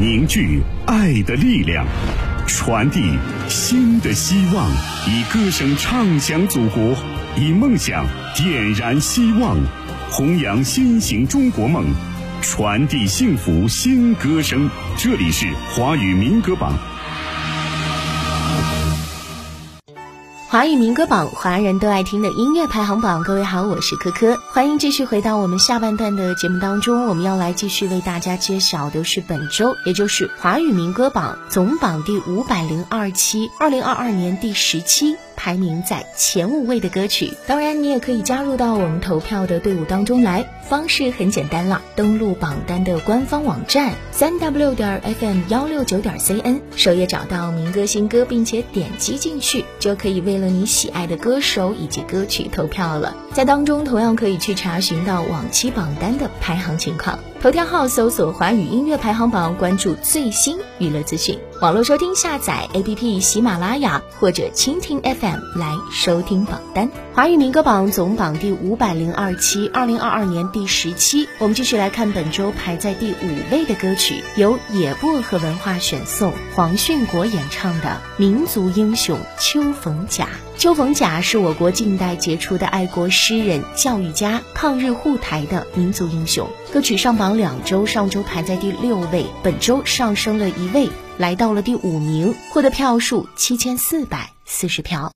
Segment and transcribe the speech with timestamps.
[0.00, 1.84] 凝聚爱的力量，
[2.46, 3.00] 传递
[3.48, 4.70] 新的希望，
[5.08, 6.94] 以歌声唱响祖国，
[7.36, 8.06] 以梦想
[8.36, 9.58] 点燃希望，
[10.08, 11.84] 弘扬新型中国梦，
[12.40, 14.70] 传递幸福新歌声。
[14.96, 16.78] 这里是华语民歌榜。
[20.50, 23.22] 华语民歌榜，华人都爱听的音乐排行榜。
[23.22, 27.04] 各位好，我是珂珂，欢迎继续回到我们下半段的节目当中。
[27.04, 35.18] 我们要来继续为大家揭晓的是本周，也就是华语民歌榜总榜第五百零二期，二零二二年第十期。
[35.38, 40.44] 排名在前五位的歌曲，当然你也可以加入到我们投票的队伍当中来。
[40.68, 53.16] 方式很简单了，登录榜单的官方网站三 w 点 fm 幺六九点 cn，首页找到民歌新歌，并且点击进去，就可以为了你喜爱的歌手以及歌曲投票了。
[53.32, 57.18] 在当中同样可以去查询到往期榜单的排行情况。
[57.40, 61.38] 头条号搜索华语音乐排行榜，关注最新娱乐资讯。
[61.62, 66.90] 网络收听下载 APP 喜马拉雅或者蜻蜓 FM 来收听榜单。
[67.14, 71.28] 华语民歌榜总榜第五百零二期，二零二二年第十期。
[71.38, 77.86] 我们继续来看本周排在第五位的歌曲，由野薄荷文化选送，黄训国演唱的
[78.16, 80.24] 《民族英雄邱逢甲》。
[80.58, 86.48] 邱逢甲是我国近代杰出的爱国诗人、教育家，抗日护台的民族英雄。
[86.70, 95.10] 歌曲上榜两周，上周排在第六位，本周上升了一位，来到了第五名，获得票数七千四百四十票。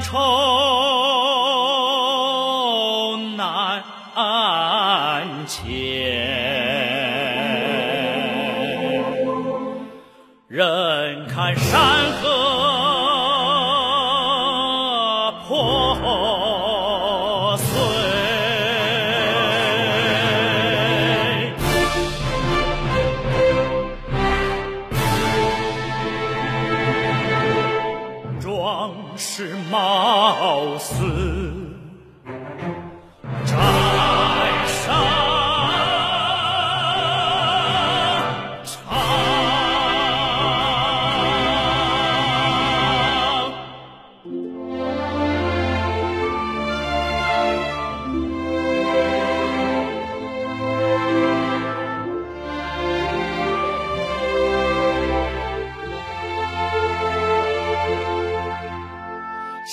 [0.00, 0.16] 愁
[3.36, 3.82] 难
[5.46, 5.70] 前，
[10.48, 12.29] 人看山河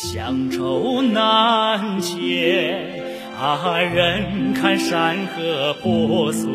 [0.09, 2.79] 乡愁难解，
[3.37, 6.49] 啊，人看山河破碎，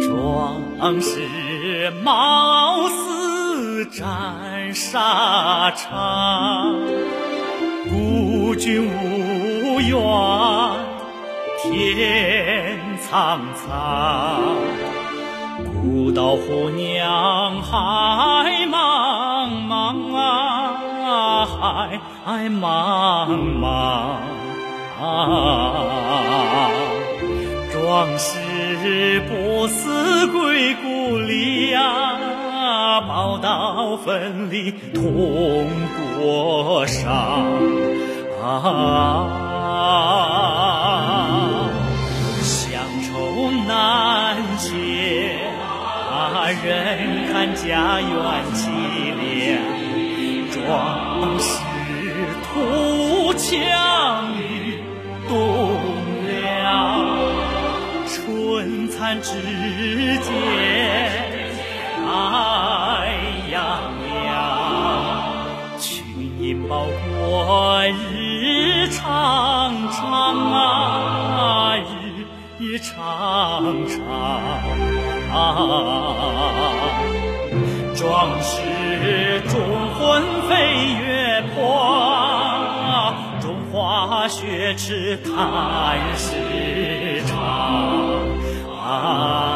[0.00, 6.78] 壮士貌似战沙场。
[7.90, 9.92] 孤军无援，
[11.62, 14.40] 天苍苍。
[15.82, 20.09] 孤岛虎娘海茫茫，
[21.60, 22.00] 海
[22.48, 24.16] 茫茫
[24.98, 26.70] 啊！
[27.70, 35.68] 壮士不思归故里呀，宝刀奋力痛
[36.18, 37.12] 国伤
[38.42, 39.28] 啊！
[42.42, 45.36] 乡愁难解，
[46.10, 48.10] 啊，人看家园
[48.54, 48.64] 凄
[49.20, 49.89] 凉。
[50.66, 51.48] 壮士
[52.44, 53.48] 图强
[54.36, 54.78] 于
[55.28, 55.32] 栋
[56.26, 57.06] 梁，
[58.06, 59.32] 春蚕之
[60.20, 60.28] 间
[62.06, 62.10] 爱
[63.50, 63.56] 洋
[64.24, 64.28] 洋。
[65.78, 66.04] 群
[66.38, 67.82] 英报国
[68.12, 69.98] 日长长
[70.52, 71.80] 啊，日
[72.58, 73.96] 日长长
[75.32, 75.34] 啊。
[77.96, 78.60] 壮士
[79.48, 79.60] 忠
[79.94, 87.36] 魂飞越花，中华血耻叹世长。
[88.68, 89.49] 啊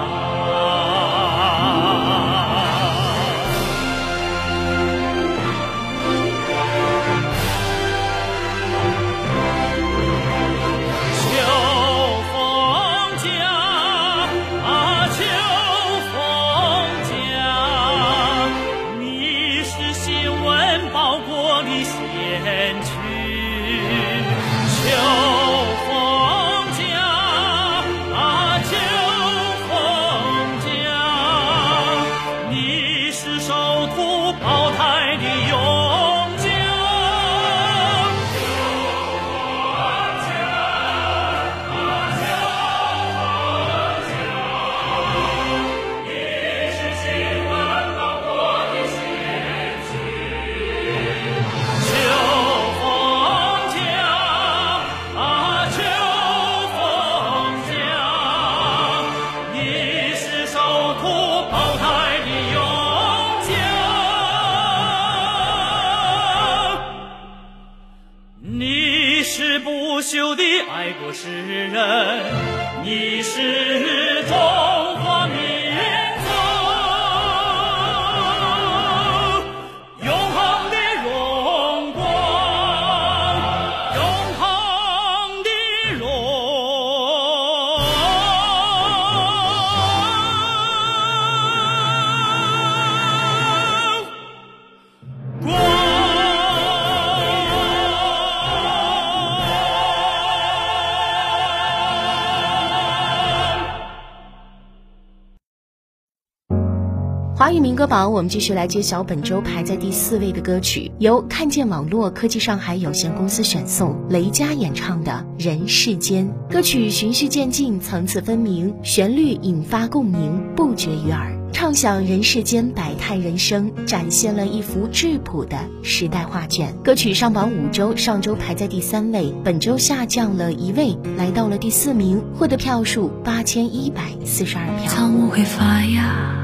[107.84, 116.26] 语民歌榜，我们继续来揭晓本周排在第四位的歌曲，由看见网络科技上海有限公司选送，雷佳演唱的《人世间》。
[116.50, 121.38] 歌曲循序渐进，层次分明，旋律引发共鸣，不绝于耳。
[121.52, 126.74] 畅想人世间百态人生，展现了一幅质朴的时代画卷。
[126.82, 134.90] 歌曲上榜五周，上周排在第三位，本周下降了一位，来到了第四名，获得票数八千一百四十二票。
[134.90, 136.43] 草木会发芽。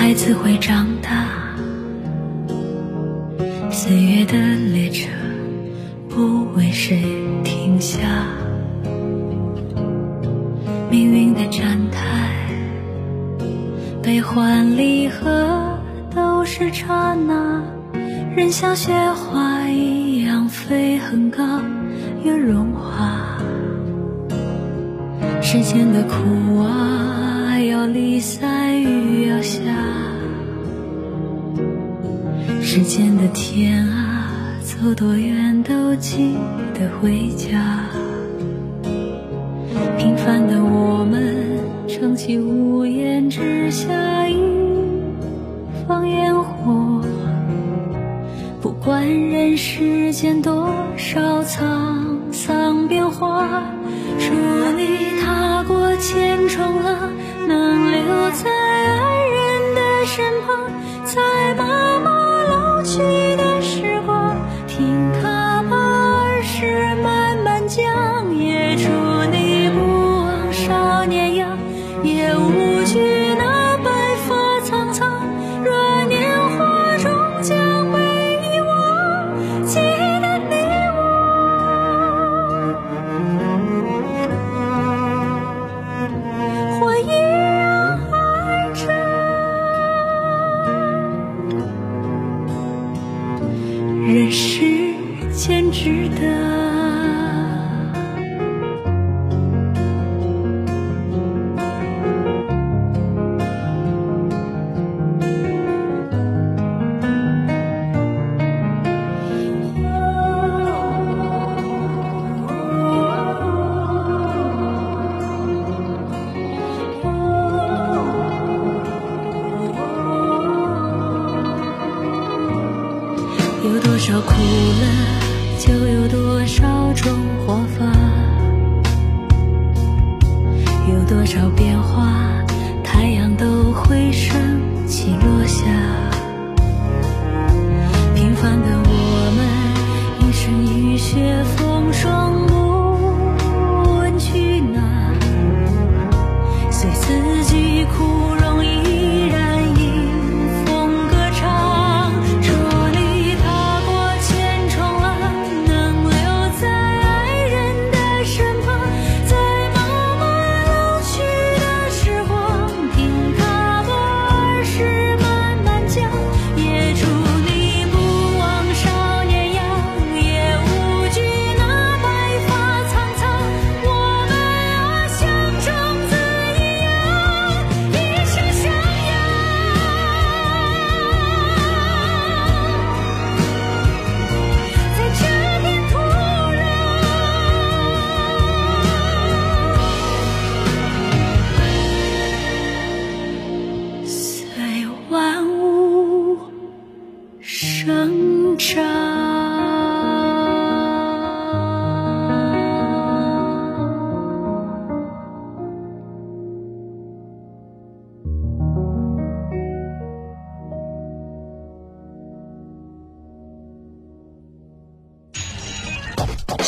[0.00, 1.26] 孩子会长大，
[3.68, 5.08] 岁月的列车
[6.08, 7.02] 不为谁
[7.42, 7.98] 停下，
[10.88, 12.30] 命运的站台，
[14.00, 15.76] 悲欢离合
[16.14, 17.60] 都是刹那，
[18.36, 21.42] 人像雪花一样飞很高
[22.24, 23.36] 又融化，
[25.42, 27.27] 世间的苦啊，
[27.62, 29.60] 要离散雨要下。
[32.60, 34.30] 时间的天啊，
[34.62, 36.36] 走多远都记
[36.74, 37.80] 得回家。
[39.96, 41.58] 平凡的我们，
[41.88, 44.36] 撑起屋檐之下一
[45.86, 47.02] 方烟火。
[48.60, 53.62] 不管人世间多少沧桑变化，
[54.18, 54.34] 祝
[54.76, 56.77] 你踏过千重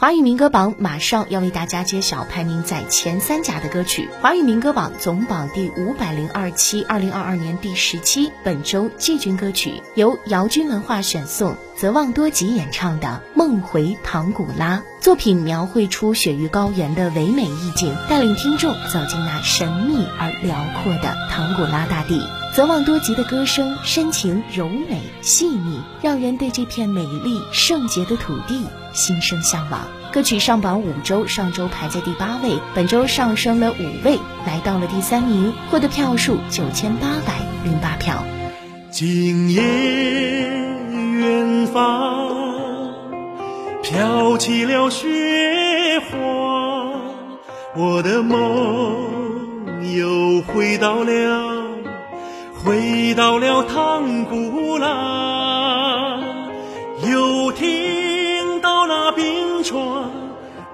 [0.00, 4.08] 华语民歌榜马上要为大家揭晓排名在前三甲的歌曲。
[4.20, 14.76] 华语民歌榜总榜第五百零二期，二零二二年第十期，本周季军歌曲由姚军文化选送，泽旺多吉演唱的《梦回唐古拉》。
[15.00, 22.20] 作品描绘出雪域高原的唯美意境，带领听众走进那神秘而辽阔的唐古拉大地。
[22.54, 29.86] 泽旺多吉的歌声深情柔美细腻，让人对这片美丽圣洁的土地心生向往。
[30.12, 38.24] 歌曲上榜五周，上周排在第八位，本周上升了五位，来到了第三名，获得票数九千八百零八票。
[38.90, 42.47] 今夜远方
[43.88, 45.08] 飘起了雪
[46.10, 46.18] 花，
[47.74, 51.64] 我的梦又回到了。
[52.62, 56.20] 回到了唐古拉，
[57.10, 60.04] 又听到那冰川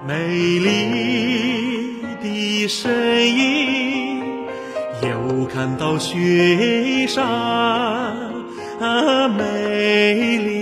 [0.05, 0.27] 美
[0.59, 2.91] 丽的声
[3.25, 4.21] 音，
[5.01, 7.23] 又看到雪山
[8.81, 10.54] 啊美丽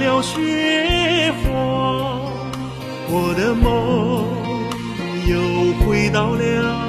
[0.00, 1.50] 了雪花，
[3.10, 4.24] 我的梦
[5.28, 5.32] 又
[5.84, 6.88] 回到了，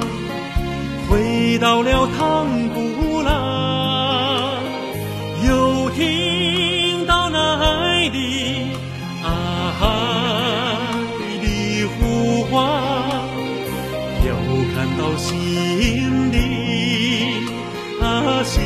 [1.08, 3.30] 回到了唐古拉，
[5.46, 8.18] 又听到那爱的
[9.22, 9.26] 啊
[9.82, 9.84] 爱
[11.42, 11.46] 的
[11.98, 12.50] 呼唤，
[14.26, 14.28] 又
[14.74, 16.38] 看到心的
[18.00, 18.42] 啊。
[18.42, 18.58] 心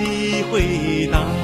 [0.00, 1.41] 的回答。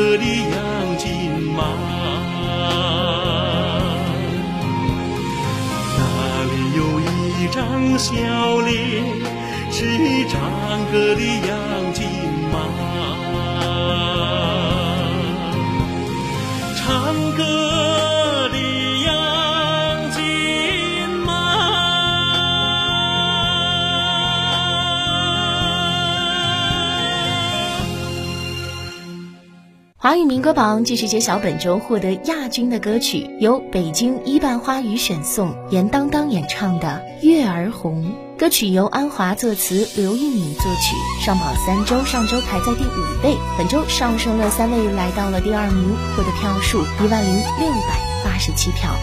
[0.00, 1.62] 歌的杨金马，
[5.98, 6.00] 那
[6.46, 6.80] 里有
[7.38, 7.60] 一张
[7.98, 8.10] 笑
[8.60, 8.72] 脸
[9.70, 9.76] 是
[10.30, 10.40] 唱
[10.90, 12.08] 歌的杨金
[12.50, 12.54] 马，
[16.78, 16.82] 唱
[17.36, 17.89] 歌。
[30.02, 38.02] 华语民歌榜继续揭晓本周获得亚军的歌曲，由北京一瓣花语选送，严当当演唱的《月儿红》。
[38.38, 48.96] 歌曲由安华作词，刘玉敏作曲，上榜三周，上周排在第五位，本周上升了三位，来到了第二名，获得票数一万零六百八十七票。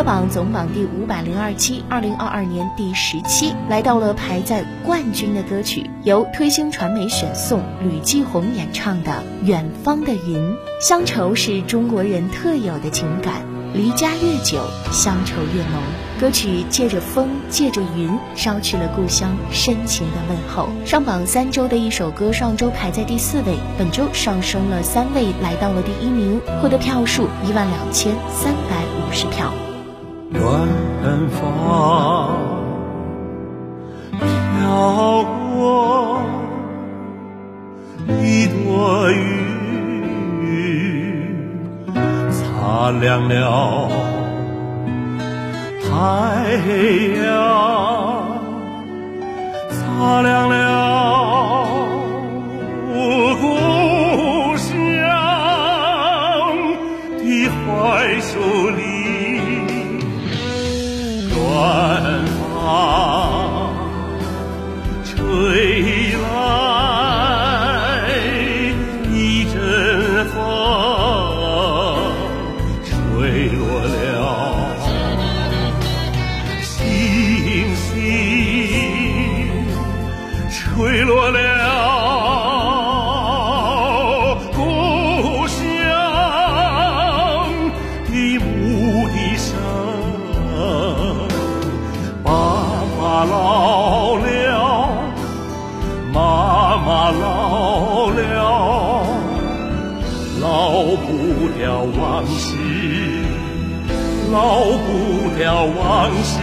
[0.00, 9.12] 歌榜总榜第五百零二期，二零二二年第十期，来到了排在冠军的歌曲，由推星传媒选送，吕继红演唱的
[9.44, 10.38] 《远方的云》。
[10.80, 13.42] 乡愁是中国人特有的情感，
[13.74, 15.82] 离家越久，乡愁越浓。
[16.18, 20.70] 歌曲借着风，借着云，捎去了故乡深情的问候。
[20.86, 29.52] 上榜三周的一首歌，上周排在第四位，本周上升了三位，来到了第一名，获得票数一万两千三百五十票。
[30.32, 30.40] 远
[31.30, 31.38] 方
[34.10, 36.22] 飘过
[38.22, 39.18] 一朵云，
[42.30, 43.88] 擦亮了
[45.82, 45.88] 太
[47.24, 47.28] 阳，
[49.68, 50.54] 擦亮了
[80.80, 81.38] 归落了
[84.56, 85.60] 故乡
[88.06, 89.52] 的牧笛声，
[92.24, 92.30] 爸
[92.98, 94.88] 爸老了，
[96.14, 99.04] 妈妈老了，
[100.40, 101.10] 老不
[101.58, 102.56] 了往昔，
[104.32, 104.88] 老不
[105.38, 105.44] 了
[105.78, 106.40] 往昔，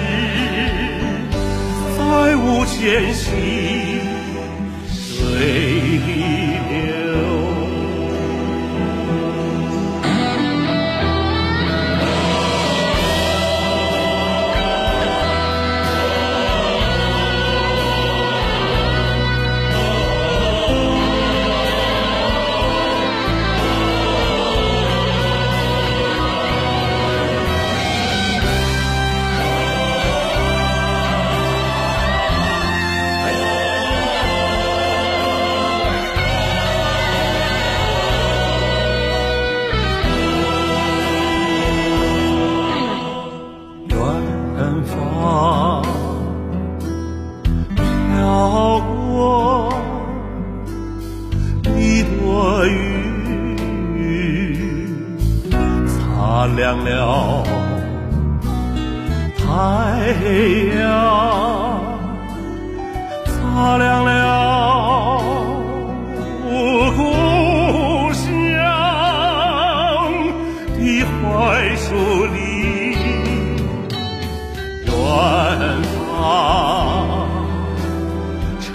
[1.97, 3.46] 再无前嫌。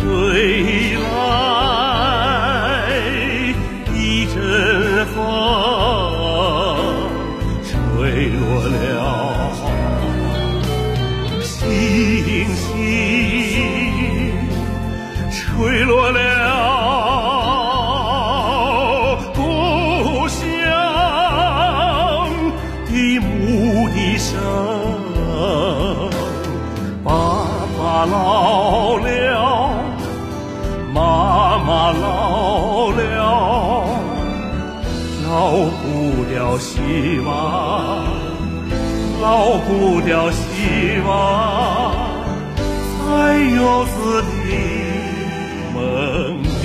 [0.04, 0.81] 回
[36.58, 38.04] 希望
[39.20, 41.94] 老不了希望
[42.98, 44.48] 在游子的
[45.74, 46.64] 梦里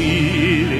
[0.65, 0.77] 流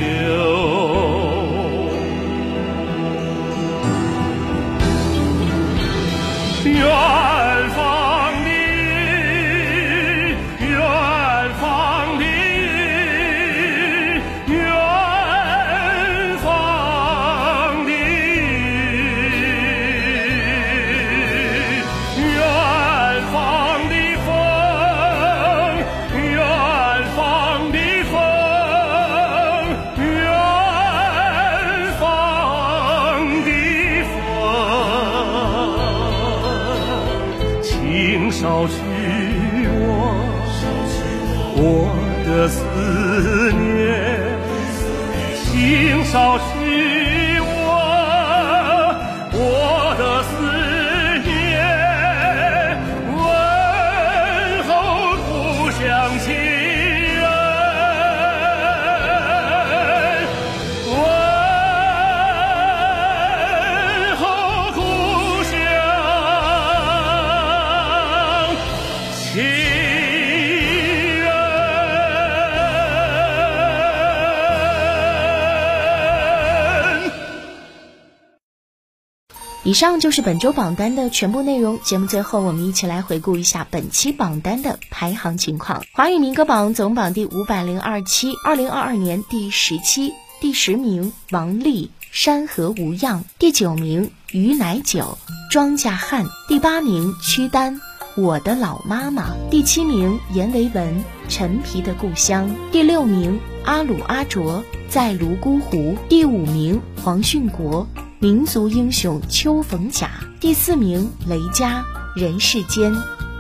[79.68, 81.78] 以上就是本周榜单的全部内容。
[81.82, 85.84] 节目最后，我们一起来回顾一下本期榜单的排行情况。
[85.92, 95.18] 华语民歌榜总榜第五百零二期，二零二二年第十期，第十名王丽《山河无恙》，第九名于乃久
[95.52, 97.76] 《庄稼汉》，第八名屈丹
[98.16, 100.96] 《我的老妈妈》，第七名阎维文
[101.28, 105.78] 《陈皮的故乡》，第六名阿鲁阿卓《在泸沽湖》，
[106.08, 107.86] 第五名黄训国。
[108.20, 112.96] 民族英雄邱逢甲，第四名雷佳人世间，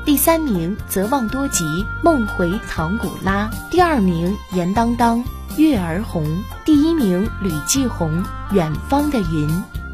[0.05, 1.65] 第三名泽旺多吉
[2.03, 5.23] 梦回唐古拉，第二名严当当
[5.57, 9.49] 月儿红，第一名吕继红远方的云。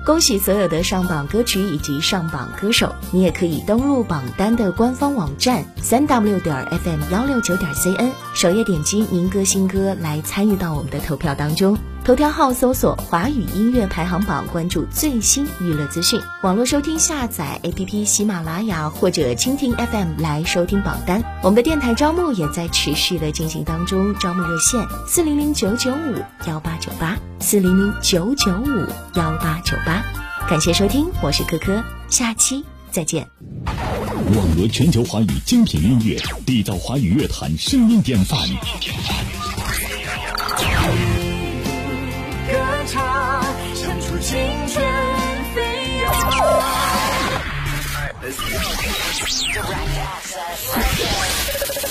[0.05, 11.77] 恭喜所有的上榜歌曲以及上榜歌手，你也可以登录榜单的官方网站三 w 点 fm 幺六九点 cn，首页点击民歌新歌来参与到我们的投票当中。
[12.05, 16.19] 头条号搜索“华语音乐排行榜”，关注最新娱乐资讯。
[16.41, 21.23] 网络收听下载 APP 喜马拉雅或者蜻蜓 FM 来收听榜单。
[21.41, 28.85] 我们的电台招募也在持续的进行当中，招募热线四零零九九五幺八九八四零零九九五
[29.15, 30.03] 幺八九八。
[30.49, 33.29] 感谢收听，我是可可，下期再见。
[33.65, 38.37] 网罗全球华语精品音乐，缔造华语乐坛声音典范。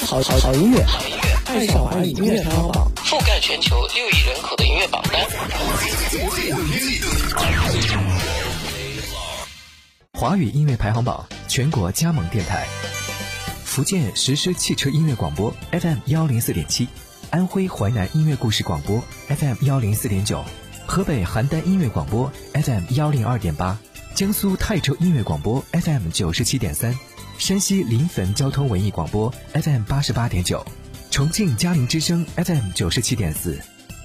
[0.06, 0.84] 好好好音乐，
[1.46, 5.26] 爱上华语音乐排行榜，覆盖全球六亿人口的音乐榜单。
[10.12, 12.66] 华语音乐排行榜全国加盟电台：
[13.64, 16.88] 福建实施汽车音乐广播 FM 幺零四点七，
[17.30, 20.42] 安徽淮南音乐故事广播 FM 幺零四点九，
[20.86, 23.78] 河北邯郸音乐广播 FM 幺零二点八，
[24.14, 26.98] 江苏泰州音乐广播 FM 九十七点三。
[27.38, 30.64] 山西临汾交通文艺广播 FM 八十八点九，
[31.10, 33.60] 重庆嘉陵之声 FM 九十七点四，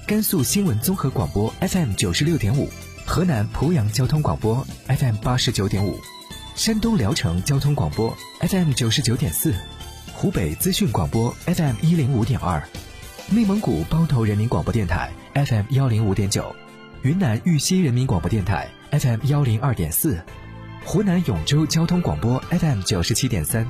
[0.06, 2.68] 甘肃新闻综合广播 FM 九十六点五，
[3.06, 6.00] 河南濮阳交通广播 FM 八十九点五，
[6.56, 9.54] 山东聊城交通广播 FM 九十九点四，
[10.12, 12.60] 湖北资讯广播 FM 一零五点二，
[13.30, 16.54] 内蒙古包头人民广播电台 FM 幺零五点九，
[17.02, 20.20] 云南玉溪人民广播电台 FM 幺零二点四。
[20.90, 23.68] 湖南永州交通广播 FM 九十七点三，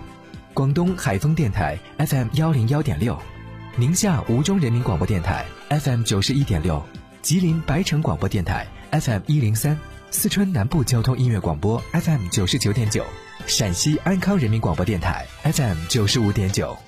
[0.54, 3.20] 广东海丰电台 FM 幺零幺点六，
[3.74, 6.80] 宁夏吴忠人民广播电台 FM 九十一点六，
[7.20, 9.76] 吉林白城广播电台 FM 一零三，
[10.12, 13.04] 四川南部交通音乐广播 FM 九十九点九，
[13.48, 16.78] 陕西安康人民广播电台 FM 九十五点九。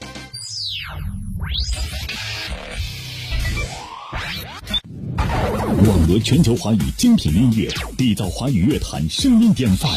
[5.87, 7.67] 网罗全球华语精品音乐，
[7.97, 9.91] 缔造华语乐坛声音典范。